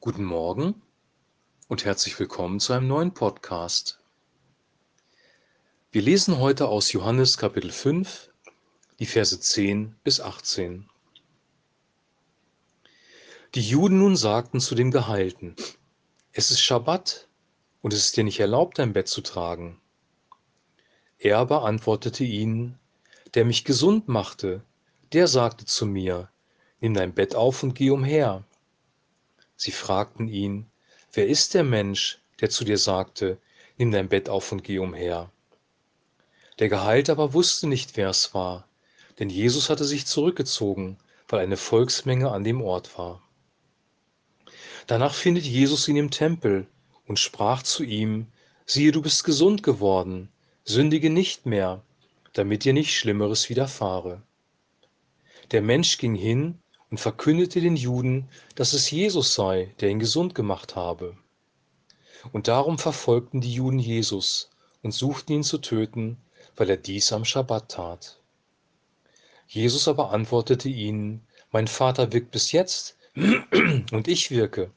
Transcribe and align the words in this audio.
Guten 0.00 0.22
Morgen 0.22 0.80
und 1.66 1.84
herzlich 1.84 2.16
willkommen 2.20 2.60
zu 2.60 2.72
einem 2.72 2.86
neuen 2.86 3.14
Podcast. 3.14 3.98
Wir 5.90 6.02
lesen 6.02 6.38
heute 6.38 6.68
aus 6.68 6.92
Johannes 6.92 7.36
Kapitel 7.36 7.72
5, 7.72 8.30
die 9.00 9.06
Verse 9.06 9.40
10 9.40 9.96
bis 10.04 10.20
18. 10.20 10.88
Die 13.56 13.60
Juden 13.60 13.98
nun 13.98 14.14
sagten 14.14 14.60
zu 14.60 14.76
dem 14.76 14.92
Geheilten, 14.92 15.56
es 16.30 16.52
ist 16.52 16.60
Schabbat 16.60 17.26
und 17.82 17.92
es 17.92 17.98
ist 17.98 18.16
dir 18.16 18.22
nicht 18.22 18.38
erlaubt, 18.38 18.78
dein 18.78 18.92
Bett 18.92 19.08
zu 19.08 19.20
tragen. 19.20 19.80
Er 21.18 21.38
aber 21.38 21.64
antwortete 21.64 22.22
ihnen, 22.22 22.78
der 23.34 23.44
mich 23.44 23.64
gesund 23.64 24.06
machte, 24.06 24.62
der 25.12 25.26
sagte 25.26 25.64
zu 25.64 25.86
mir, 25.86 26.30
nimm 26.80 26.94
dein 26.94 27.14
Bett 27.14 27.34
auf 27.34 27.64
und 27.64 27.74
geh 27.74 27.90
umher. 27.90 28.44
Sie 29.60 29.72
fragten 29.72 30.28
ihn, 30.28 30.70
wer 31.12 31.26
ist 31.26 31.52
der 31.52 31.64
Mensch, 31.64 32.20
der 32.40 32.48
zu 32.48 32.64
dir 32.64 32.78
sagte, 32.78 33.38
nimm 33.76 33.90
dein 33.90 34.08
Bett 34.08 34.28
auf 34.28 34.52
und 34.52 34.62
geh 34.62 34.78
umher? 34.78 35.32
Der 36.60 36.68
Geheilte 36.68 37.10
aber 37.10 37.34
wusste 37.34 37.66
nicht, 37.66 37.96
wer 37.96 38.08
es 38.08 38.32
war, 38.34 38.68
denn 39.18 39.28
Jesus 39.28 39.68
hatte 39.68 39.84
sich 39.84 40.06
zurückgezogen, 40.06 40.96
weil 41.26 41.40
eine 41.40 41.56
Volksmenge 41.56 42.30
an 42.30 42.44
dem 42.44 42.62
Ort 42.62 42.96
war. 42.98 43.20
Danach 44.86 45.12
findet 45.12 45.44
Jesus 45.44 45.88
ihn 45.88 45.96
im 45.96 46.12
Tempel 46.12 46.68
und 47.08 47.18
sprach 47.18 47.64
zu 47.64 47.82
ihm, 47.82 48.28
siehe, 48.64 48.92
du 48.92 49.02
bist 49.02 49.24
gesund 49.24 49.64
geworden, 49.64 50.28
sündige 50.64 51.10
nicht 51.10 51.46
mehr, 51.46 51.82
damit 52.32 52.62
dir 52.62 52.74
nicht 52.74 52.96
Schlimmeres 52.96 53.48
widerfahre. 53.48 54.22
Der 55.50 55.62
Mensch 55.62 55.98
ging 55.98 56.14
hin 56.14 56.60
und 56.90 56.98
verkündete 56.98 57.60
den 57.60 57.76
Juden, 57.76 58.28
dass 58.54 58.72
es 58.72 58.90
Jesus 58.90 59.34
sei, 59.34 59.74
der 59.80 59.90
ihn 59.90 59.98
gesund 59.98 60.34
gemacht 60.34 60.76
habe. 60.76 61.16
Und 62.32 62.48
darum 62.48 62.78
verfolgten 62.78 63.40
die 63.40 63.52
Juden 63.52 63.78
Jesus 63.78 64.50
und 64.82 64.92
suchten 64.92 65.32
ihn 65.32 65.42
zu 65.42 65.58
töten, 65.58 66.16
weil 66.56 66.70
er 66.70 66.76
dies 66.76 67.12
am 67.12 67.24
Schabbat 67.24 67.70
tat. 67.70 68.18
Jesus 69.46 69.88
aber 69.88 70.10
antwortete 70.10 70.68
ihnen, 70.68 71.26
mein 71.50 71.68
Vater 71.68 72.12
wirkt 72.12 72.30
bis 72.30 72.52
jetzt 72.52 72.96
und 73.14 74.08
ich 74.08 74.30
wirke. 74.30 74.70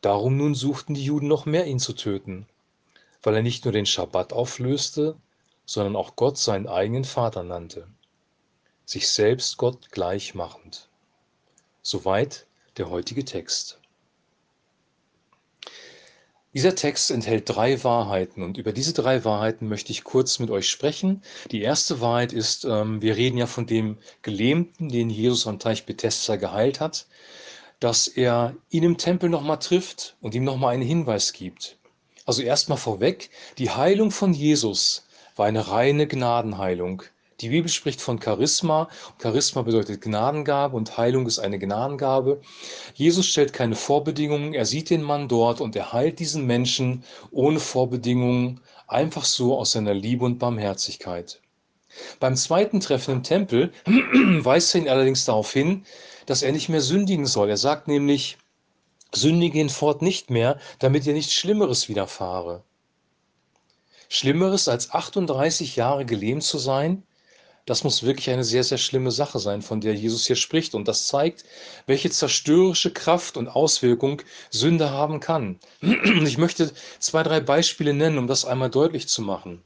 Darum 0.00 0.36
nun 0.36 0.54
suchten 0.54 0.94
die 0.94 1.04
Juden 1.04 1.28
noch 1.28 1.46
mehr 1.46 1.66
ihn 1.66 1.78
zu 1.78 1.94
töten, 1.94 2.46
weil 3.22 3.36
er 3.36 3.42
nicht 3.42 3.64
nur 3.64 3.72
den 3.72 3.86
Schabbat 3.86 4.34
auflöste, 4.34 5.16
sondern 5.64 5.96
auch 5.96 6.16
Gott 6.16 6.36
seinen 6.36 6.66
eigenen 6.66 7.04
Vater 7.04 7.42
nannte, 7.42 7.88
sich 8.84 9.08
selbst 9.08 9.56
Gott 9.56 9.90
gleich 9.90 10.34
machend. 10.34 10.90
Soweit 11.86 12.46
der 12.78 12.88
heutige 12.88 13.26
Text. 13.26 13.78
Dieser 16.54 16.74
Text 16.74 17.10
enthält 17.10 17.46
drei 17.46 17.84
Wahrheiten 17.84 18.42
und 18.42 18.56
über 18.56 18.72
diese 18.72 18.94
drei 18.94 19.22
Wahrheiten 19.26 19.68
möchte 19.68 19.92
ich 19.92 20.02
kurz 20.02 20.38
mit 20.38 20.50
euch 20.50 20.66
sprechen. 20.70 21.22
Die 21.50 21.60
erste 21.60 22.00
Wahrheit 22.00 22.32
ist, 22.32 22.64
ähm, 22.64 23.02
wir 23.02 23.16
reden 23.16 23.36
ja 23.36 23.46
von 23.46 23.66
dem 23.66 23.98
Gelähmten, 24.22 24.88
den 24.88 25.10
Jesus 25.10 25.46
am 25.46 25.58
Teich 25.58 25.84
Bethesda 25.84 26.36
geheilt 26.36 26.80
hat, 26.80 27.06
dass 27.80 28.08
er 28.08 28.56
ihn 28.70 28.84
im 28.84 28.96
Tempel 28.96 29.28
nochmal 29.28 29.58
trifft 29.58 30.16
und 30.22 30.34
ihm 30.34 30.44
nochmal 30.44 30.72
einen 30.72 30.82
Hinweis 30.82 31.34
gibt. 31.34 31.76
Also 32.24 32.40
erstmal 32.40 32.78
vorweg, 32.78 33.28
die 33.58 33.68
Heilung 33.68 34.10
von 34.10 34.32
Jesus 34.32 35.04
war 35.36 35.44
eine 35.44 35.68
reine 35.68 36.06
Gnadenheilung. 36.06 37.02
Die 37.40 37.48
Bibel 37.48 37.68
spricht 37.68 38.00
von 38.00 38.22
Charisma. 38.22 38.88
Charisma 39.20 39.62
bedeutet 39.62 40.00
Gnadengabe 40.00 40.76
und 40.76 40.96
Heilung 40.96 41.26
ist 41.26 41.40
eine 41.40 41.58
Gnadengabe. 41.58 42.40
Jesus 42.94 43.26
stellt 43.26 43.52
keine 43.52 43.74
Vorbedingungen. 43.74 44.54
Er 44.54 44.64
sieht 44.66 44.90
den 44.90 45.02
Mann 45.02 45.26
dort 45.28 45.60
und 45.60 45.74
er 45.74 45.92
heilt 45.92 46.20
diesen 46.20 46.46
Menschen 46.46 47.02
ohne 47.32 47.58
Vorbedingungen, 47.58 48.60
einfach 48.86 49.24
so 49.24 49.58
aus 49.58 49.72
seiner 49.72 49.94
Liebe 49.94 50.24
und 50.24 50.38
Barmherzigkeit. 50.38 51.40
Beim 52.20 52.36
zweiten 52.36 52.80
Treffen 52.80 53.16
im 53.16 53.22
Tempel 53.24 53.72
weist 53.86 54.74
er 54.74 54.82
ihn 54.82 54.88
allerdings 54.88 55.24
darauf 55.24 55.52
hin, 55.52 55.84
dass 56.26 56.42
er 56.42 56.52
nicht 56.52 56.68
mehr 56.68 56.80
sündigen 56.80 57.26
soll. 57.26 57.50
Er 57.50 57.56
sagt 57.56 57.88
nämlich, 57.88 58.38
sündige 59.12 59.58
hinfort 59.58 60.02
nicht 60.02 60.30
mehr, 60.30 60.58
damit 60.78 61.04
dir 61.04 61.12
nichts 61.12 61.34
Schlimmeres 61.34 61.88
widerfahre. 61.88 62.62
Schlimmeres 64.08 64.68
als 64.68 64.92
38 64.92 65.76
Jahre 65.76 66.04
gelähmt 66.04 66.44
zu 66.44 66.58
sein, 66.58 67.04
das 67.66 67.82
muss 67.82 68.02
wirklich 68.02 68.28
eine 68.30 68.44
sehr, 68.44 68.62
sehr 68.62 68.78
schlimme 68.78 69.10
Sache 69.10 69.38
sein, 69.38 69.62
von 69.62 69.80
der 69.80 69.94
Jesus 69.94 70.26
hier 70.26 70.36
spricht. 70.36 70.74
Und 70.74 70.86
das 70.86 71.06
zeigt, 71.06 71.44
welche 71.86 72.10
zerstörerische 72.10 72.92
Kraft 72.92 73.36
und 73.36 73.48
Auswirkung 73.48 74.20
Sünde 74.50 74.90
haben 74.90 75.20
kann. 75.20 75.58
Ich 76.24 76.38
möchte 76.38 76.72
zwei, 76.98 77.22
drei 77.22 77.40
Beispiele 77.40 77.94
nennen, 77.94 78.18
um 78.18 78.26
das 78.26 78.44
einmal 78.44 78.70
deutlich 78.70 79.08
zu 79.08 79.22
machen. 79.22 79.62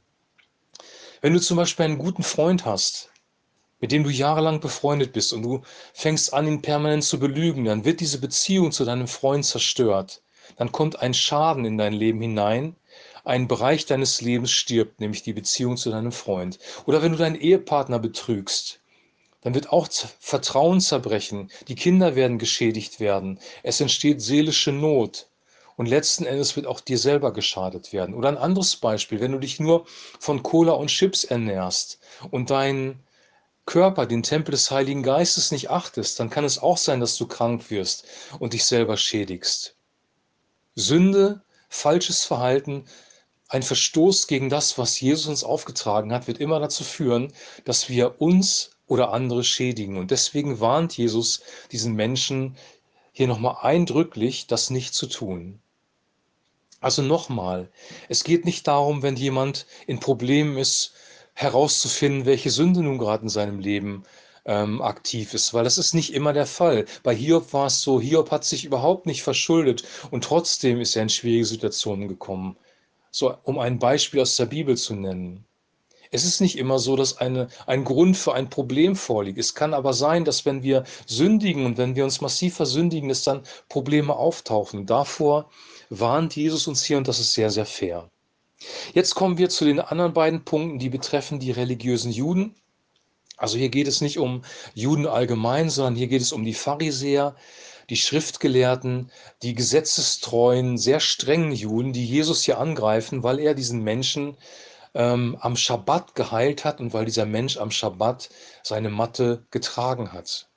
Wenn 1.21 1.33
du 1.33 1.41
zum 1.41 1.57
Beispiel 1.57 1.85
einen 1.85 1.97
guten 1.97 2.23
Freund 2.23 2.65
hast, 2.65 3.09
mit 3.81 3.91
dem 3.91 4.03
du 4.03 4.09
jahrelang 4.09 4.61
befreundet 4.61 5.13
bist 5.13 5.33
und 5.33 5.43
du 5.43 5.61
fängst 5.93 6.33
an, 6.33 6.47
ihn 6.47 6.61
permanent 6.61 7.03
zu 7.03 7.19
belügen, 7.19 7.65
dann 7.65 7.85
wird 7.85 7.99
diese 7.99 8.19
Beziehung 8.19 8.71
zu 8.71 8.85
deinem 8.85 9.07
Freund 9.07 9.45
zerstört. 9.45 10.21
Dann 10.57 10.71
kommt 10.71 10.99
ein 10.99 11.13
Schaden 11.13 11.65
in 11.65 11.77
dein 11.77 11.93
Leben 11.93 12.21
hinein, 12.21 12.75
ein 13.29 13.47
Bereich 13.47 13.85
deines 13.85 14.21
Lebens 14.21 14.49
stirbt, 14.51 14.99
nämlich 14.99 15.21
die 15.21 15.33
Beziehung 15.33 15.77
zu 15.77 15.91
deinem 15.91 16.11
Freund. 16.11 16.57
Oder 16.87 17.03
wenn 17.03 17.11
du 17.11 17.17
deinen 17.19 17.39
Ehepartner 17.39 17.99
betrügst, 17.99 18.79
dann 19.41 19.53
wird 19.53 19.71
auch 19.71 19.87
Vertrauen 20.19 20.81
zerbrechen, 20.81 21.51
die 21.67 21.75
Kinder 21.75 22.15
werden 22.15 22.39
geschädigt 22.39 22.99
werden, 22.99 23.39
es 23.61 23.79
entsteht 23.79 24.21
seelische 24.21 24.71
Not 24.71 25.27
und 25.77 25.87
letzten 25.87 26.25
Endes 26.25 26.55
wird 26.55 26.65
auch 26.65 26.81
dir 26.81 26.97
selber 26.97 27.31
geschadet 27.31 27.93
werden. 27.93 28.15
Oder 28.15 28.29
ein 28.29 28.37
anderes 28.37 28.75
Beispiel, 28.75 29.21
wenn 29.21 29.31
du 29.31 29.37
dich 29.37 29.59
nur 29.59 29.85
von 30.19 30.41
Cola 30.41 30.73
und 30.73 30.87
Chips 30.87 31.23
ernährst 31.23 31.99
und 32.31 32.49
deinen 32.49 32.99
Körper, 33.65 34.07
den 34.07 34.23
Tempel 34.23 34.51
des 34.51 34.71
Heiligen 34.71 35.03
Geistes 35.03 35.51
nicht 35.51 35.69
achtest, 35.69 36.19
dann 36.19 36.31
kann 36.31 36.43
es 36.43 36.57
auch 36.57 36.77
sein, 36.77 36.99
dass 36.99 37.15
du 37.15 37.27
krank 37.27 37.69
wirst 37.69 38.05
und 38.39 38.53
dich 38.53 38.65
selber 38.65 38.97
schädigst. 38.97 39.75
Sünde, 40.75 41.43
falsches 41.69 42.25
Verhalten 42.25 42.85
ein 43.49 43.63
Verstoß 43.63 44.27
gegen 44.27 44.49
das, 44.49 44.77
was 44.77 44.99
Jesus 45.01 45.27
uns 45.27 45.43
aufgetragen 45.43 46.13
hat, 46.13 46.27
wird 46.27 46.39
immer 46.39 46.59
dazu 46.59 46.83
führen, 46.83 47.33
dass 47.65 47.89
wir 47.89 48.21
uns 48.21 48.71
oder 48.87 49.11
andere 49.11 49.43
schädigen. 49.43 49.97
Und 49.97 50.11
deswegen 50.11 50.59
warnt 50.59 50.95
Jesus 50.95 51.41
diesen 51.71 51.95
Menschen 51.95 52.55
hier 53.11 53.27
nochmal 53.27 53.57
eindrücklich, 53.61 54.47
das 54.47 54.69
nicht 54.69 54.93
zu 54.93 55.07
tun. 55.07 55.59
Also 56.79 57.01
nochmal, 57.01 57.69
es 58.07 58.23
geht 58.23 58.45
nicht 58.45 58.67
darum, 58.67 59.01
wenn 59.01 59.17
jemand 59.17 59.65
in 59.85 59.99
Problemen 59.99 60.57
ist, 60.57 60.93
herauszufinden, 61.33 62.25
welche 62.25 62.51
Sünde 62.51 62.81
nun 62.81 62.97
gerade 62.97 63.23
in 63.23 63.29
seinem 63.29 63.59
Leben 63.59 64.03
ähm, 64.45 64.81
aktiv 64.81 65.33
ist, 65.33 65.53
weil 65.53 65.63
das 65.63 65.77
ist 65.77 65.93
nicht 65.93 66.13
immer 66.13 66.33
der 66.33 66.45
Fall. 66.45 66.85
Bei 67.03 67.15
Hiob 67.15 67.53
war 67.53 67.67
es 67.67 67.81
so, 67.81 67.99
Hiob 67.99 68.31
hat 68.31 68.45
sich 68.45 68.65
überhaupt 68.65 69.05
nicht 69.05 69.23
verschuldet 69.23 69.83
und 70.11 70.23
trotzdem 70.23 70.81
ist 70.81 70.95
er 70.95 71.03
in 71.03 71.09
schwierige 71.09 71.45
Situationen 71.45 72.07
gekommen. 72.07 72.57
So, 73.11 73.35
um 73.43 73.59
ein 73.59 73.79
Beispiel 73.79 74.21
aus 74.21 74.35
der 74.35 74.45
Bibel 74.45 74.77
zu 74.77 74.95
nennen. 74.95 75.45
Es 76.11 76.25
ist 76.25 76.41
nicht 76.41 76.57
immer 76.57 76.79
so, 76.79 76.95
dass 76.95 77.17
eine, 77.17 77.49
ein 77.67 77.83
Grund 77.83 78.17
für 78.17 78.33
ein 78.33 78.49
Problem 78.49 78.95
vorliegt. 78.95 79.37
Es 79.37 79.53
kann 79.53 79.75
aber 79.75 79.93
sein, 79.93 80.25
dass 80.25 80.45
wenn 80.45 80.63
wir 80.63 80.83
sündigen 81.05 81.65
und 81.65 81.77
wenn 81.77 81.95
wir 81.95 82.03
uns 82.03 82.21
massiv 82.21 82.55
versündigen, 82.55 83.09
dass 83.09 83.23
dann 83.23 83.43
Probleme 83.67 84.15
auftauchen. 84.15 84.87
Davor 84.87 85.49
warnt 85.89 86.35
Jesus 86.35 86.67
uns 86.67 86.83
hier 86.83 86.97
und 86.97 87.07
das 87.07 87.19
ist 87.19 87.33
sehr, 87.33 87.51
sehr 87.51 87.65
fair. 87.65 88.09
Jetzt 88.93 89.15
kommen 89.15 89.37
wir 89.37 89.49
zu 89.49 89.65
den 89.65 89.79
anderen 89.79 90.13
beiden 90.13 90.43
Punkten, 90.43 90.79
die 90.79 90.89
betreffen 90.89 91.39
die 91.39 91.51
religiösen 91.51 92.11
Juden. 92.11 92.55
Also 93.37 93.57
hier 93.57 93.69
geht 93.69 93.87
es 93.87 94.01
nicht 94.01 94.17
um 94.17 94.41
Juden 94.73 95.05
allgemein, 95.05 95.69
sondern 95.69 95.95
hier 95.95 96.07
geht 96.07 96.21
es 96.21 96.33
um 96.33 96.43
die 96.43 96.53
Pharisäer, 96.53 97.35
die 97.89 97.97
Schriftgelehrten, 97.97 99.11
die 99.41 99.55
gesetzestreuen, 99.55 100.77
sehr 100.77 100.99
strengen 100.99 101.51
Juden, 101.51 101.93
die 101.93 102.05
Jesus 102.05 102.43
hier 102.43 102.59
angreifen, 102.59 103.23
weil 103.23 103.39
er 103.39 103.53
diesen 103.55 103.83
Menschen 103.83 104.37
ähm, 104.93 105.37
am 105.39 105.55
Schabbat 105.55 106.15
geheilt 106.15 106.65
hat 106.65 106.79
und 106.79 106.93
weil 106.93 107.05
dieser 107.05 107.25
Mensch 107.25 107.57
am 107.57 107.71
Schabbat 107.71 108.29
seine 108.63 108.89
Matte 108.89 109.45
getragen 109.51 110.13
hat. 110.13 110.48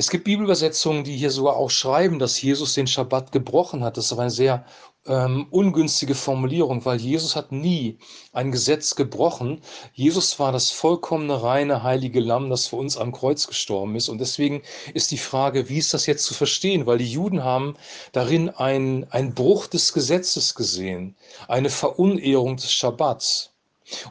Es 0.00 0.10
gibt 0.10 0.22
Bibelübersetzungen, 0.22 1.02
die 1.02 1.16
hier 1.16 1.32
sogar 1.32 1.56
auch 1.56 1.70
schreiben, 1.70 2.20
dass 2.20 2.40
Jesus 2.40 2.74
den 2.74 2.86
Schabbat 2.86 3.32
gebrochen 3.32 3.82
hat. 3.82 3.96
Das 3.96 4.04
ist 4.04 4.12
aber 4.12 4.22
eine 4.22 4.30
sehr 4.30 4.64
ähm, 5.08 5.48
ungünstige 5.50 6.14
Formulierung, 6.14 6.84
weil 6.84 7.00
Jesus 7.00 7.34
hat 7.34 7.50
nie 7.50 7.98
ein 8.32 8.52
Gesetz 8.52 8.94
gebrochen. 8.94 9.60
Jesus 9.94 10.38
war 10.38 10.52
das 10.52 10.70
vollkommene, 10.70 11.42
reine, 11.42 11.82
heilige 11.82 12.20
Lamm, 12.20 12.48
das 12.48 12.68
für 12.68 12.76
uns 12.76 12.96
am 12.96 13.10
Kreuz 13.10 13.48
gestorben 13.48 13.96
ist. 13.96 14.08
Und 14.08 14.18
deswegen 14.18 14.62
ist 14.94 15.10
die 15.10 15.18
Frage, 15.18 15.68
wie 15.68 15.78
ist 15.78 15.92
das 15.92 16.06
jetzt 16.06 16.26
zu 16.26 16.32
verstehen? 16.32 16.86
Weil 16.86 16.98
die 16.98 17.12
Juden 17.12 17.42
haben 17.42 17.74
darin 18.12 18.50
einen 18.50 19.34
Bruch 19.34 19.66
des 19.66 19.92
Gesetzes 19.92 20.54
gesehen, 20.54 21.16
eine 21.48 21.70
Verunehrung 21.70 22.54
des 22.54 22.70
Schabbats. 22.70 23.50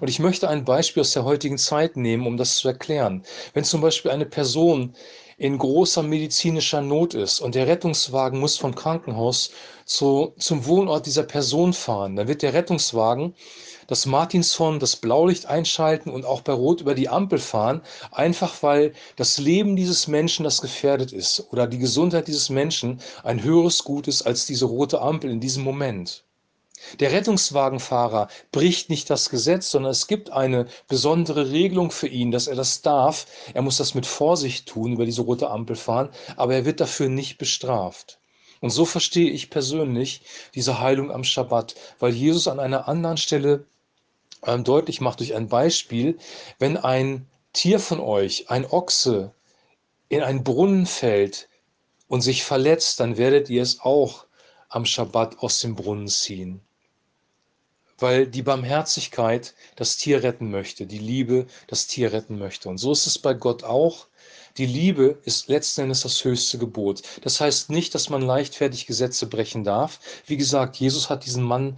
Und 0.02 0.10
ich 0.10 0.20
möchte 0.20 0.50
ein 0.50 0.66
Beispiel 0.66 1.00
aus 1.00 1.14
der 1.14 1.24
heutigen 1.24 1.58
Zeit 1.58 1.96
nehmen, 1.96 2.28
um 2.28 2.36
das 2.36 2.58
zu 2.58 2.68
erklären. 2.68 3.24
Wenn 3.54 3.64
zum 3.64 3.80
Beispiel 3.80 4.12
eine 4.12 4.26
Person 4.26 4.94
in 5.38 5.60
großer 5.60 6.02
medizinischer 6.02 6.82
Not 6.82 7.14
ist 7.14 7.40
und 7.40 7.54
der 7.54 7.68
Rettungswagen 7.68 8.40
muss 8.40 8.58
vom 8.58 8.74
Krankenhaus 8.74 9.52
zu, 9.86 10.34
zum 10.40 10.66
Wohnort 10.66 11.06
dieser 11.06 11.24
Person 11.24 11.74
fahren, 11.74 12.16
dann 12.16 12.28
wird 12.28 12.42
der 12.42 12.54
Rettungswagen 12.54 13.36
das 13.86 14.06
Martinshorn, 14.06 14.80
das 14.80 14.98
Blaulicht 14.98 15.46
einschalten 15.46 16.10
und 16.10 16.26
auch 16.26 16.42
bei 16.42 16.54
Rot 16.54 16.82
über 16.82 16.94
die 16.94 17.08
Ampel 17.08 17.40
fahren, 17.40 17.82
einfach 18.12 18.62
weil 18.62 18.94
das 19.16 19.38
Leben 19.38 19.76
dieses 19.76 20.08
Menschen, 20.08 20.44
das 20.44 20.60
gefährdet 20.62 21.14
ist, 21.14 21.48
oder 21.52 21.68
die 21.68 21.78
Gesundheit 21.80 22.28
dieses 22.28 22.50
Menschen 22.50 23.00
ein 23.24 23.42
höheres 23.44 23.84
Gut 23.84 24.08
ist 24.08 24.24
als 24.24 24.46
diese 24.46 24.66
rote 24.66 25.02
Ampel 25.02 25.32
in 25.32 25.40
diesem 25.40 25.64
Moment. 25.64 26.27
Der 27.00 27.12
Rettungswagenfahrer 27.12 28.28
bricht 28.52 28.90
nicht 28.90 29.10
das 29.10 29.30
Gesetz, 29.30 29.72
sondern 29.72 29.92
es 29.92 30.08
gibt 30.08 30.32
eine 30.32 30.68
besondere 30.88 31.52
Regelung 31.52 31.92
für 31.92 32.08
ihn, 32.08 32.32
dass 32.32 32.48
er 32.48 32.56
das 32.56 32.82
darf. 32.82 33.26
Er 33.54 33.62
muss 33.62 33.78
das 33.78 33.96
mit 33.96 34.06
Vorsicht 34.06 34.68
tun, 34.68 34.94
über 34.94 35.06
diese 35.06 35.22
rote 35.22 35.50
Ampel 35.50 35.76
fahren, 35.76 36.10
aber 36.36 36.54
er 36.54 36.66
wird 36.66 36.80
dafür 36.80 37.10
nicht 37.10 37.38
bestraft. 37.38 38.20
Und 38.62 38.70
so 38.70 38.86
verstehe 38.86 39.30
ich 39.30 39.50
persönlich 39.50 40.22
diese 40.56 40.80
Heilung 40.80 41.12
am 41.12 41.24
Schabbat, 41.24 41.76
weil 42.00 42.14
Jesus 42.14 42.48
an 42.48 42.60
einer 42.60 42.88
anderen 42.88 43.18
Stelle 43.18 43.66
ähm, 44.46 44.64
deutlich 44.64 45.02
macht 45.02 45.20
durch 45.20 45.36
ein 45.36 45.48
Beispiel, 45.48 46.18
wenn 46.60 46.78
ein 46.78 47.28
Tier 47.54 47.80
von 47.80 48.00
euch, 48.00 48.50
ein 48.50 48.66
Ochse, 48.66 49.34
in 50.10 50.22
einen 50.22 50.44
Brunnen 50.44 50.86
fällt 50.86 51.50
und 52.08 52.22
sich 52.22 52.44
verletzt, 52.44 53.00
dann 53.00 53.18
werdet 53.18 53.50
ihr 53.50 53.62
es 53.62 53.82
auch 53.82 54.26
am 54.70 54.86
Schabbat 54.86 55.40
aus 55.40 55.60
dem 55.60 55.76
Brunnen 55.76 56.08
ziehen. 56.08 56.62
Weil 58.00 58.28
die 58.28 58.44
Barmherzigkeit 58.44 59.56
das 59.76 59.98
Tier 59.98 60.24
retten 60.24 60.52
möchte, 60.52 60.86
die 60.86 61.00
Liebe 61.00 61.48
das 61.68 61.88
Tier 61.88 62.14
retten 62.14 62.38
möchte. 62.38 62.70
Und 62.70 62.78
so 62.78 62.92
ist 62.92 63.08
es 63.08 63.18
bei 63.18 63.34
Gott 63.34 63.64
auch. 63.64 64.08
Die 64.58 64.66
Liebe 64.66 65.20
ist 65.24 65.50
letzten 65.50 65.82
Endes 65.82 66.02
das 66.02 66.24
höchste 66.24 66.58
Gebot. 66.58 67.02
Das 67.22 67.40
heißt 67.40 67.70
nicht, 67.70 67.94
dass 67.94 68.10
man 68.10 68.22
leichtfertig 68.22 68.88
Gesetze 68.88 69.28
brechen 69.28 69.64
darf. 69.64 70.00
Wie 70.26 70.38
gesagt, 70.38 70.78
Jesus 70.78 71.10
hat 71.10 71.26
diesen 71.26 71.44
Mann 71.44 71.78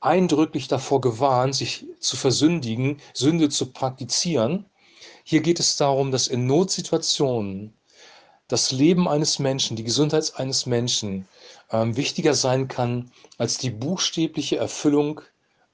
eindrücklich 0.00 0.68
davor 0.68 1.00
gewarnt, 1.00 1.54
sich 1.54 1.86
zu 2.00 2.16
versündigen, 2.16 3.00
Sünde 3.14 3.48
zu 3.48 3.72
praktizieren. 3.72 4.66
Hier 5.24 5.40
geht 5.40 5.58
es 5.58 5.76
darum, 5.76 6.10
dass 6.12 6.28
in 6.28 6.46
Notsituationen 6.46 7.72
das 8.48 8.70
Leben 8.70 9.08
eines 9.08 9.38
Menschen, 9.38 9.76
die 9.76 9.82
Gesundheit 9.82 10.32
eines 10.36 10.66
Menschen 10.66 11.26
ähm, 11.70 11.96
wichtiger 11.96 12.34
sein 12.34 12.68
kann 12.68 13.10
als 13.38 13.58
die 13.58 13.70
buchstäbliche 13.70 14.56
Erfüllung 14.56 15.20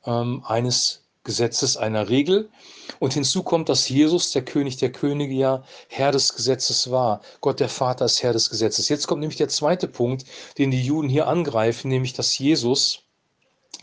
ähm, 0.04 0.42
eines 0.46 1.02
Gesetzes, 1.24 1.76
einer 1.76 2.08
Regel. 2.08 2.50
Und 2.98 3.14
hinzu 3.14 3.42
kommt, 3.42 3.68
dass 3.68 3.88
Jesus, 3.88 4.32
der 4.32 4.44
König 4.44 4.76
der 4.78 4.90
Könige, 4.90 5.34
ja 5.34 5.62
Herr 5.88 6.10
des 6.10 6.34
Gesetzes 6.34 6.90
war. 6.90 7.20
Gott 7.40 7.60
der 7.60 7.68
Vater 7.68 8.06
ist 8.06 8.22
Herr 8.22 8.32
des 8.32 8.50
Gesetzes. 8.50 8.88
Jetzt 8.88 9.06
kommt 9.06 9.20
nämlich 9.20 9.38
der 9.38 9.48
zweite 9.48 9.86
Punkt, 9.86 10.24
den 10.58 10.70
die 10.70 10.82
Juden 10.82 11.08
hier 11.08 11.28
angreifen, 11.28 11.88
nämlich 11.88 12.12
dass 12.12 12.36
Jesus 12.38 13.02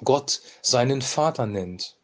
Gott 0.03 0.41
seinen 0.61 1.01
Vater 1.01 1.45
nennt. 1.45 1.95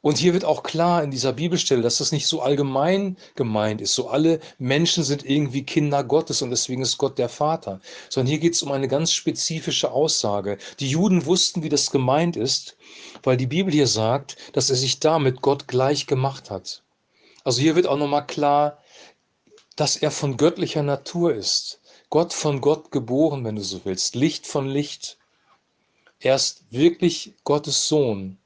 Und 0.00 0.18
hier 0.18 0.32
wird 0.32 0.44
auch 0.44 0.62
klar 0.62 1.02
in 1.02 1.10
dieser 1.10 1.32
Bibelstelle, 1.32 1.82
dass 1.82 1.98
das 1.98 2.12
nicht 2.12 2.26
so 2.26 2.40
allgemein 2.40 3.16
gemeint 3.34 3.80
ist. 3.80 3.94
So 3.94 4.08
alle 4.08 4.40
Menschen 4.58 5.02
sind 5.02 5.24
irgendwie 5.24 5.64
Kinder 5.64 6.04
Gottes 6.04 6.40
und 6.42 6.50
deswegen 6.50 6.82
ist 6.82 6.98
Gott 6.98 7.18
der 7.18 7.28
Vater. 7.28 7.80
Sondern 8.08 8.30
hier 8.30 8.38
geht 8.38 8.54
es 8.54 8.62
um 8.62 8.70
eine 8.70 8.88
ganz 8.88 9.12
spezifische 9.12 9.90
Aussage. 9.90 10.58
Die 10.78 10.88
Juden 10.88 11.26
wussten, 11.26 11.62
wie 11.62 11.68
das 11.68 11.90
gemeint 11.90 12.36
ist, 12.36 12.76
weil 13.22 13.36
die 13.36 13.46
Bibel 13.46 13.72
hier 13.72 13.88
sagt, 13.88 14.36
dass 14.52 14.70
er 14.70 14.76
sich 14.76 15.00
damit 15.00 15.42
Gott 15.42 15.66
gleich 15.66 16.06
gemacht 16.06 16.50
hat. 16.50 16.82
Also 17.44 17.60
hier 17.60 17.76
wird 17.76 17.86
auch 17.86 17.98
nochmal 17.98 18.26
klar, 18.26 18.78
dass 19.74 19.96
er 19.96 20.10
von 20.10 20.36
göttlicher 20.36 20.82
Natur 20.82 21.34
ist. 21.34 21.80
Gott 22.10 22.32
von 22.32 22.60
Gott 22.60 22.90
geboren, 22.90 23.44
wenn 23.44 23.56
du 23.56 23.62
so 23.62 23.80
willst. 23.84 24.14
Licht 24.14 24.46
von 24.46 24.66
Licht. 24.66 25.18
Er 26.20 26.36
ist 26.36 26.64
wirklich 26.70 27.34
Gottes 27.44 27.88
Sohn. 27.88 28.38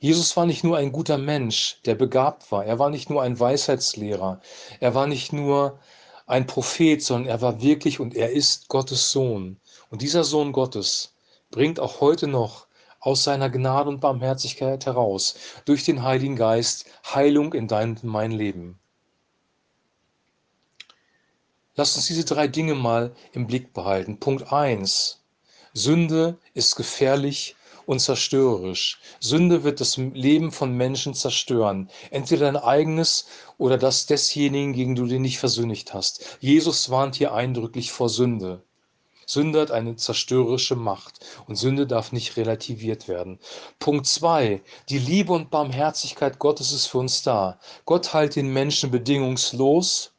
Jesus 0.00 0.36
war 0.36 0.46
nicht 0.46 0.62
nur 0.62 0.76
ein 0.76 0.92
guter 0.92 1.18
Mensch, 1.18 1.80
der 1.84 1.96
begabt 1.96 2.52
war. 2.52 2.64
Er 2.64 2.78
war 2.78 2.88
nicht 2.88 3.10
nur 3.10 3.22
ein 3.22 3.38
Weisheitslehrer. 3.38 4.40
Er 4.78 4.94
war 4.94 5.08
nicht 5.08 5.32
nur 5.32 5.80
ein 6.26 6.46
Prophet, 6.46 7.02
sondern 7.02 7.28
er 7.28 7.40
war 7.40 7.62
wirklich 7.62 7.98
und 7.98 8.14
er 8.14 8.30
ist 8.30 8.68
Gottes 8.68 9.10
Sohn. 9.10 9.58
Und 9.90 10.02
dieser 10.02 10.22
Sohn 10.22 10.52
Gottes 10.52 11.14
bringt 11.50 11.80
auch 11.80 12.00
heute 12.00 12.28
noch 12.28 12.68
aus 13.00 13.24
seiner 13.24 13.50
Gnade 13.50 13.88
und 13.88 14.00
Barmherzigkeit 14.00 14.86
heraus 14.86 15.34
durch 15.64 15.84
den 15.84 16.02
Heiligen 16.02 16.36
Geist 16.36 16.86
Heilung 17.14 17.52
in 17.54 17.66
dein 17.66 17.90
und 17.90 18.04
mein 18.04 18.30
Leben. 18.30 18.78
Lass 21.74 21.96
uns 21.96 22.06
diese 22.06 22.24
drei 22.24 22.48
Dinge 22.48 22.74
mal 22.74 23.14
im 23.32 23.46
Blick 23.46 23.72
behalten. 23.72 24.18
Punkt 24.20 24.52
1. 24.52 25.22
Sünde 25.74 26.38
ist 26.54 26.76
gefährlich 26.76 27.54
und 27.88 28.00
zerstörerisch. 28.00 29.00
Sünde 29.18 29.64
wird 29.64 29.80
das 29.80 29.96
Leben 29.96 30.52
von 30.52 30.76
Menschen 30.76 31.14
zerstören, 31.14 31.88
entweder 32.10 32.44
dein 32.44 32.62
eigenes 32.62 33.28
oder 33.56 33.78
das 33.78 34.04
desjenigen, 34.04 34.74
gegen 34.74 34.94
du 34.94 35.06
den 35.06 35.22
nicht 35.22 35.38
versündigt 35.38 35.94
hast. 35.94 36.36
Jesus 36.38 36.90
warnt 36.90 37.14
hier 37.14 37.32
eindrücklich 37.32 37.90
vor 37.90 38.10
Sünde. 38.10 38.62
Sünde 39.24 39.62
hat 39.62 39.70
eine 39.70 39.96
zerstörerische 39.96 40.76
Macht 40.76 41.24
und 41.46 41.56
Sünde 41.56 41.86
darf 41.86 42.12
nicht 42.12 42.36
relativiert 42.36 43.08
werden. 43.08 43.38
Punkt 43.78 44.06
2. 44.06 44.60
Die 44.90 44.98
Liebe 44.98 45.32
und 45.32 45.48
Barmherzigkeit 45.50 46.38
Gottes 46.38 46.72
ist 46.72 46.88
für 46.88 46.98
uns 46.98 47.22
da. 47.22 47.58
Gott 47.86 48.12
heilt 48.12 48.36
den 48.36 48.52
Menschen 48.52 48.90
bedingungslos 48.90 50.12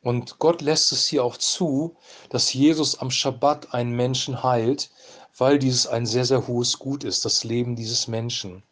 und 0.00 0.38
Gott 0.38 0.62
lässt 0.62 0.92
es 0.92 1.08
hier 1.08 1.24
auch 1.24 1.38
zu, 1.38 1.96
dass 2.28 2.52
Jesus 2.52 3.00
am 3.00 3.10
Schabbat 3.10 3.74
einen 3.74 3.96
Menschen 3.96 4.44
heilt, 4.44 4.90
weil 5.36 5.58
dieses 5.58 5.86
ein 5.86 6.06
sehr, 6.06 6.24
sehr 6.24 6.46
hohes 6.46 6.78
Gut 6.78 7.04
ist, 7.04 7.24
das 7.24 7.44
Leben 7.44 7.76
dieses 7.76 8.08
Menschen. 8.08 8.62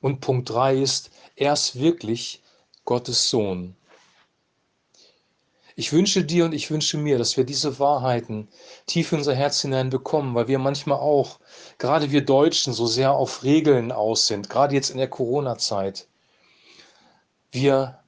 Und 0.00 0.20
Punkt 0.20 0.50
3 0.50 0.76
ist, 0.76 1.10
er 1.36 1.52
ist 1.52 1.78
wirklich 1.78 2.42
Gottes 2.84 3.30
Sohn. 3.30 3.76
Ich 5.76 5.92
wünsche 5.92 6.24
dir 6.24 6.44
und 6.44 6.52
ich 6.52 6.70
wünsche 6.70 6.98
mir, 6.98 7.16
dass 7.16 7.36
wir 7.36 7.44
diese 7.44 7.78
Wahrheiten 7.78 8.48
tief 8.86 9.12
in 9.12 9.18
unser 9.18 9.34
Herz 9.34 9.62
hinein 9.62 9.88
bekommen, 9.88 10.34
weil 10.34 10.48
wir 10.48 10.58
manchmal 10.58 10.98
auch, 10.98 11.38
gerade 11.78 12.10
wir 12.10 12.24
Deutschen, 12.24 12.72
so 12.72 12.86
sehr 12.86 13.12
auf 13.12 13.44
Regeln 13.44 13.92
aus 13.92 14.26
sind, 14.26 14.50
gerade 14.50 14.74
jetzt 14.74 14.90
in 14.90 14.98
der 14.98 15.08
Corona-Zeit. 15.08 16.06
Wir 17.52 17.99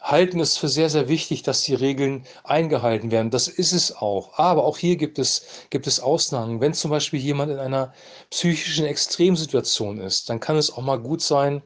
halten 0.00 0.40
es 0.40 0.56
für 0.56 0.68
sehr, 0.68 0.88
sehr 0.88 1.08
wichtig, 1.08 1.42
dass 1.42 1.62
die 1.62 1.74
Regeln 1.74 2.24
eingehalten 2.42 3.10
werden. 3.10 3.30
Das 3.30 3.48
ist 3.48 3.72
es 3.72 3.94
auch. 3.94 4.38
Aber 4.38 4.64
auch 4.64 4.78
hier 4.78 4.96
gibt 4.96 5.18
es, 5.18 5.46
gibt 5.70 5.86
es 5.86 6.00
Ausnahmen. 6.00 6.60
Wenn 6.60 6.74
zum 6.74 6.90
Beispiel 6.90 7.20
jemand 7.20 7.52
in 7.52 7.58
einer 7.58 7.92
psychischen 8.30 8.86
Extremsituation 8.86 10.00
ist, 10.00 10.30
dann 10.30 10.40
kann 10.40 10.56
es 10.56 10.72
auch 10.72 10.82
mal 10.82 10.98
gut 10.98 11.20
sein, 11.22 11.62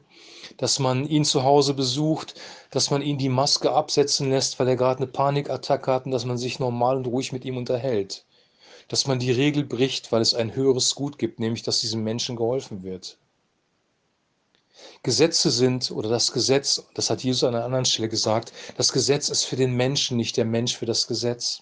dass 0.57 0.79
man 0.79 1.07
ihn 1.07 1.25
zu 1.25 1.43
Hause 1.43 1.73
besucht, 1.73 2.35
dass 2.71 2.91
man 2.91 3.01
ihn 3.01 3.17
die 3.17 3.29
Maske 3.29 3.71
absetzen 3.71 4.29
lässt, 4.29 4.59
weil 4.59 4.67
er 4.67 4.75
gerade 4.75 4.99
eine 4.99 5.07
Panikattacke 5.07 5.91
hat 5.91 6.05
und 6.05 6.11
dass 6.11 6.25
man 6.25 6.37
sich 6.37 6.59
normal 6.59 6.97
und 6.97 7.07
ruhig 7.07 7.31
mit 7.31 7.45
ihm 7.45 7.57
unterhält. 7.57 8.25
Dass 8.89 9.07
man 9.07 9.19
die 9.19 9.31
Regel 9.31 9.63
bricht, 9.63 10.11
weil 10.11 10.21
es 10.21 10.33
ein 10.35 10.55
höheres 10.55 10.93
Gut 10.93 11.17
gibt, 11.17 11.39
nämlich 11.39 11.63
dass 11.63 11.79
diesem 11.79 12.03
Menschen 12.03 12.35
geholfen 12.35 12.83
wird. 12.83 13.17
Gesetze 15.03 15.51
sind 15.51 15.91
oder 15.91 16.09
das 16.09 16.31
Gesetz, 16.31 16.83
das 16.93 17.09
hat 17.09 17.23
Jesus 17.23 17.43
an 17.43 17.55
einer 17.55 17.65
anderen 17.65 17.85
Stelle 17.85 18.09
gesagt, 18.09 18.51
das 18.77 18.91
Gesetz 18.91 19.29
ist 19.29 19.43
für 19.45 19.55
den 19.55 19.73
Menschen, 19.73 20.17
nicht 20.17 20.37
der 20.37 20.45
Mensch 20.45 20.75
für 20.75 20.85
das 20.85 21.07
Gesetz. 21.07 21.61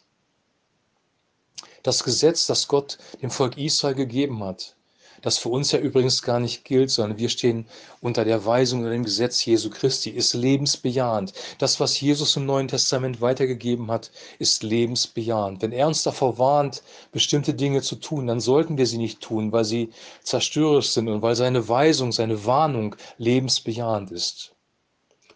Das 1.83 2.03
Gesetz, 2.03 2.47
das 2.47 2.67
Gott 2.67 2.97
dem 3.21 3.29
Volk 3.29 3.57
Israel 3.57 3.95
gegeben 3.95 4.43
hat, 4.43 4.75
das 5.23 5.37
für 5.37 5.49
uns 5.49 5.71
ja 5.71 5.79
übrigens 5.79 6.21
gar 6.21 6.39
nicht 6.39 6.65
gilt, 6.65 6.91
sondern 6.91 7.17
wir 7.17 7.29
stehen 7.29 7.65
unter 8.01 8.25
der 8.25 8.45
Weisung 8.45 8.81
oder 8.81 8.91
dem 8.91 9.05
Gesetz 9.05 9.43
Jesu 9.43 9.69
Christi, 9.69 10.11
ist 10.11 10.33
lebensbejahend. 10.33 11.33
Das, 11.57 11.79
was 11.79 11.99
Jesus 11.99 12.35
im 12.35 12.45
Neuen 12.45 12.67
Testament 12.67 13.21
weitergegeben 13.21 13.89
hat, 13.89 14.11
ist 14.37 14.63
lebensbejahend. 14.63 15.61
Wenn 15.61 15.71
er 15.71 15.87
uns 15.87 16.03
davor 16.03 16.37
warnt, 16.37 16.83
bestimmte 17.11 17.53
Dinge 17.53 17.81
zu 17.81 17.95
tun, 17.95 18.27
dann 18.27 18.41
sollten 18.41 18.77
wir 18.77 18.85
sie 18.85 18.97
nicht 18.97 19.21
tun, 19.21 19.51
weil 19.53 19.65
sie 19.65 19.91
zerstörerisch 20.21 20.91
sind 20.91 21.07
und 21.07 21.21
weil 21.21 21.35
seine 21.35 21.67
Weisung, 21.69 22.11
seine 22.11 22.45
Warnung 22.45 22.95
lebensbejahend 23.17 24.11
ist. 24.11 24.53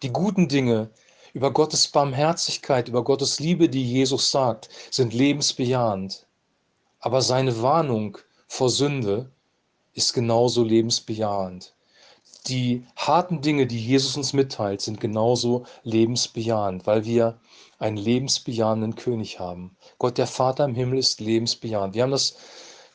Die 0.04 0.12
guten 0.12 0.50
Dinge, 0.50 0.90
über 1.34 1.52
Gottes 1.52 1.88
Barmherzigkeit, 1.88 2.90
über 2.90 3.04
Gottes 3.04 3.40
Liebe, 3.40 3.70
die 3.70 3.90
Jesus 3.90 4.32
sagt, 4.32 4.70
sind 4.92 5.14
lebensbejahend. 5.14 6.26
Aber 7.00 7.22
seine 7.22 7.62
Warnung 7.62 8.18
vor 8.48 8.70
Sünde 8.70 9.32
ist 9.98 10.14
genauso 10.14 10.64
lebensbejahend. 10.64 11.74
Die 12.48 12.86
harten 12.96 13.42
Dinge, 13.42 13.66
die 13.66 13.84
Jesus 13.84 14.16
uns 14.16 14.32
mitteilt, 14.32 14.80
sind 14.80 15.02
genauso 15.02 15.66
lebensbejahend, 15.84 16.86
weil 16.86 17.04
wir 17.04 17.40
einen 17.80 17.98
lebensbejahenden 17.98 18.96
König 18.96 19.40
haben. 19.40 19.76
Gott 19.98 20.20
der 20.20 20.28
Vater 20.28 20.66
im 20.66 20.76
Himmel 20.76 21.00
ist 21.00 21.20
lebensbejahend. 21.20 21.96
Wir 21.96 22.04
haben 22.04 22.12
das 22.12 22.38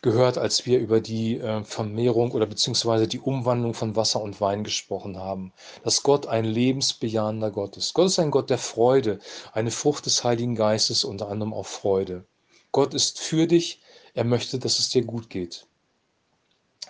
gehört, 0.01 0.39
als 0.39 0.65
wir 0.65 0.79
über 0.79 1.01
die 1.01 1.39
äh, 1.39 1.65
Vermehrung 1.65 2.31
oder 2.31 2.47
beziehungsweise 2.47 3.09
die 3.09 3.21
Umwandlung 3.21 3.75
von 3.75 3.97
Wasser 3.97 4.23
und 4.23 4.41
Wein 4.41 4.63
gesprochen 4.63 5.19
haben. 5.19 5.53
Dass 5.83 6.05
Gott 6.05 6.27
ein 6.27 6.45
lebensbejahender 6.45 7.51
Gott 7.51 7.77
ist. 7.77 7.95
Gott 7.95 8.07
ist 8.07 8.21
ein 8.21 8.31
Gott 8.31 8.49
der 8.49 8.59
Freude, 8.59 9.19
eine 9.53 9.73
Frucht 9.73 10.07
des 10.07 10.23
Heiligen 10.23 10.55
Geistes, 10.55 11.03
unter 11.03 11.29
anderem 11.29 11.53
auch 11.53 11.67
Freude. 11.67 12.25
Gott 12.71 12.95
ist 12.95 13.21
für 13.21 13.47
dich, 13.49 13.83
er 14.15 14.25
möchte, 14.25 14.59
dass 14.59 14.79
es 14.79 14.89
dir 14.91 15.05
gut 15.05 15.29
geht. 15.31 15.67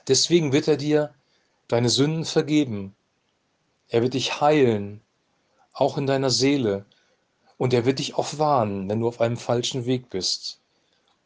Deswegen 0.08 0.52
wird 0.52 0.68
er 0.68 0.76
dir 0.76 1.14
deine 1.68 1.88
Sünden 1.88 2.24
vergeben. 2.24 2.94
Er 3.88 4.02
wird 4.02 4.14
dich 4.14 4.40
heilen, 4.40 5.00
auch 5.72 5.98
in 5.98 6.06
deiner 6.06 6.30
Seele. 6.30 6.84
Und 7.56 7.72
er 7.72 7.84
wird 7.84 7.98
dich 7.98 8.16
auch 8.16 8.38
warnen, 8.38 8.88
wenn 8.88 9.00
du 9.00 9.08
auf 9.08 9.20
einem 9.20 9.36
falschen 9.36 9.86
Weg 9.86 10.10
bist. 10.10 10.60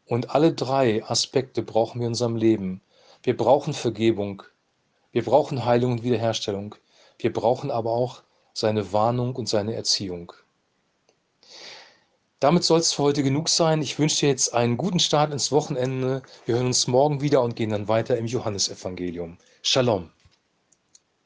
Und 0.07 0.31
alle 0.31 0.53
drei 0.53 1.05
Aspekte 1.05 1.63
brauchen 1.63 2.01
wir 2.01 2.07
in 2.07 2.13
unserem 2.13 2.37
Leben. 2.37 2.81
Wir 3.23 3.37
brauchen 3.37 3.75
Vergebung, 3.75 4.43
wir 5.11 5.25
brauchen 5.25 5.65
Heilung 5.65 5.93
und 5.93 6.03
Wiederherstellung, 6.05 6.77
wir 7.19 7.33
brauchen 7.33 7.71
aber 7.71 7.91
auch 7.91 8.23
seine 8.53 8.93
Warnung 8.93 9.35
und 9.35 9.49
seine 9.49 9.75
Erziehung. 9.75 10.33
Damit 12.39 12.65
soll 12.65 12.81
es 12.81 12.93
für 12.93 13.03
heute 13.03 13.23
genug 13.23 13.49
sein. 13.49 13.81
Ich 13.81 13.99
wünsche 13.99 14.21
dir 14.21 14.29
jetzt 14.29 14.53
einen 14.53 14.77
guten 14.77 14.99
Start 14.99 15.33
ins 15.33 15.53
Wochenende. 15.53 16.21
Wir 16.45 16.57
hören 16.57 16.67
uns 16.67 16.87
morgen 16.87 17.23
wieder 17.23 17.41
und 17.43 17.57
gehen 17.57 17.71
dann 17.71 17.89
weiter 17.89 18.19
im 18.19 18.27
Johannesevangelium. 18.27 19.39
Shalom. 19.63 20.11